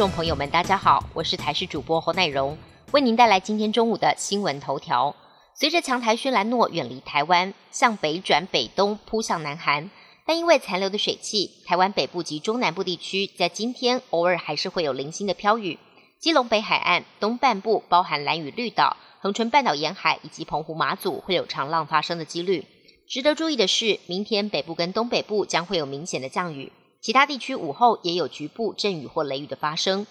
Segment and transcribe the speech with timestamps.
[0.00, 2.56] 众朋友们，大家好，我是台视主播侯乃荣，
[2.92, 5.14] 为您带来今天中午的新闻头条。
[5.54, 9.90] 随着强台轩兰诺远离台湾，向北转北东扑向南韩，
[10.24, 15.78] 但因为残留的水汽，台湾北部及中南部地区在今天偶尔还是会有零星的飘雨。
[16.18, 22.64] 基隆北海岸东半部，包含蓝屿绿岛、恒春半岛沿海以及澎湖马祖，会有长浪发生的几率。
[23.06, 26.72] 值得注意的是，明天北部跟东北部将会有明显的降雨。
[27.00, 30.06] 其他地区午后也有局部阵雨或雷雨的发生。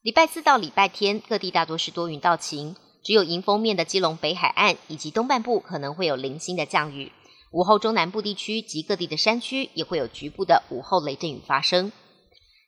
[0.00, 2.74] 礼拜四到礼拜天，各地大多是多云到晴，
[3.04, 7.12] 只有迎风面的基隆北海岸以及东半部可能会有零星的降雨。
[7.52, 11.92] 午后中南部地区及各地的山区也会有局部的午后雷阵雨发生。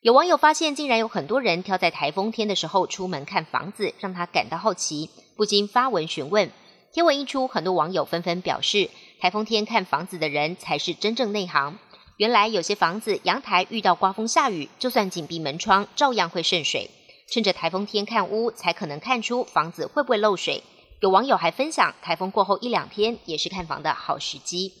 [0.00, 6.50] 有网友发现，竟然有很多人挑在台风天的时候出门看房子，让他感到好奇，不禁发文询问。
[6.92, 8.90] 贴文一出，很多网友纷纷表示，
[9.20, 11.78] 台风天看房子的人才是真正内行。
[12.22, 16.88] 原来有些房子阳台遇到刮风下雨，就算紧闭门窗，照样会渗水。
[17.28, 20.62] 趁着台风天看屋，才可能看出房子会不会漏水。
[21.00, 24.72] 有网友还分享，台风过后一两天也是看房的好时机。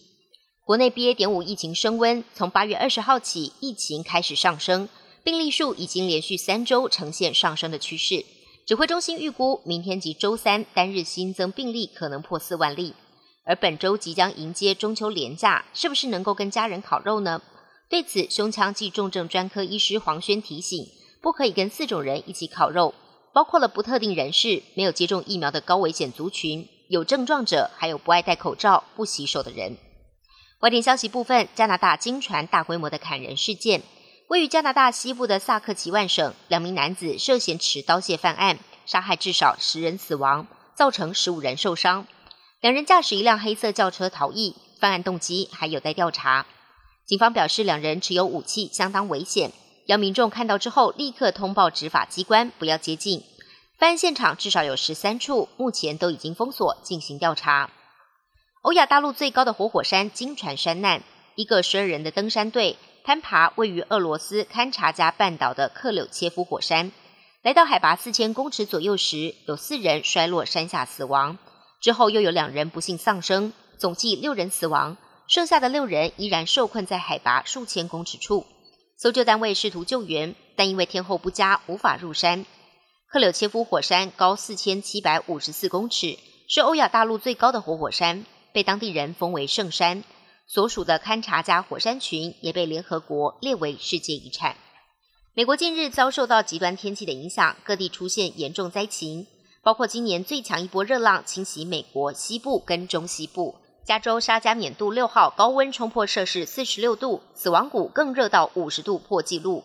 [0.64, 1.14] 国内 BA.
[1.14, 4.88] 点五疫情升温，从八月二十号起，疫情开始上升，
[5.24, 8.24] 病例数已经连续三周呈现上升的趋势。
[8.64, 12.94] 指挥中心预估，明天及周三单日新增病例可能破四万例。
[13.44, 17.42] 而本周即将迎接中秋连假，是不是能够跟家人烤肉呢？
[17.88, 20.86] 对此，胸腔暨重症专科医师黄轩提醒，
[21.20, 22.94] 不可以跟四种人一起烤肉，
[23.34, 29.76] 包括了不特定人士、没有接种疫苗的高危险族群、有症状者，还有不爱戴口罩、不洗手的人。
[30.60, 33.82] 外电消息部分，加拿大经传大规模的砍人事件，
[34.28, 40.46] 位于加拿大西部的萨克奇万省，两名男子涉嫌持刀械犯案，杀害至少十人死亡，
[40.76, 42.06] 造成十五人受伤。
[42.62, 46.46] 两人驾驶一辆黑色轿车逃逸，犯案动机还有待调查。
[47.04, 49.50] 警方表示，两人持有武器，相当危险，
[49.86, 53.24] 要民众看到之后立刻通报执法机关，不要接近。
[53.78, 57.68] 犯案现场至少有十三处，目前都已经封锁进行调查。
[58.60, 61.02] 欧亚大陆最高的活火山金船山难，
[61.34, 66.92] 一个十二人的登山队攀爬位于俄罗斯堪察加半岛的克柳切夫火山，
[67.42, 71.38] 来到海拔四千公尺左右时，有四人摔落山下死亡。
[71.82, 78.46] 之后又有两人不幸丧生，总计六人死亡，剩下的六人依然受困在海拔数千公尺处。
[78.96, 82.46] 搜救单位试图救援，但因为天候不佳，无法入山。
[83.08, 86.16] 克柳切夫火山高四千七百五十四公尺，
[86.48, 90.04] 是欧亚大陆最高的活火山，被当地人封为圣山。
[90.46, 94.56] 所属的勘察加火山群也被联合国列为世界遗产。
[95.34, 99.26] 美国近日遭受到极端天气的影响，各地出现严重灾情。
[99.62, 109.62] 包括今年最强一波热浪侵袭美国西部跟中西部，加州沙加缅度六号高温冲破摄氏四十六度，死亡谷更热到五十度破纪录。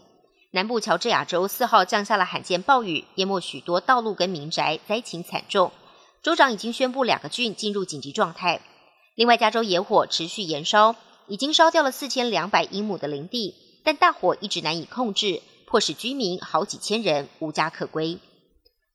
[0.52, 5.72] 南部乔治亚州四号降下了罕见暴雨，淹没许多道路跟民宅，灾情惨重。
[6.22, 8.62] 州长已经宣布两个郡进入紧急状态。
[9.16, 18.20] 另外，加州野火持续延烧，已经烧掉了四千两百英亩的林地，但大火一直难以控制，迫使居民好几千人无家可归。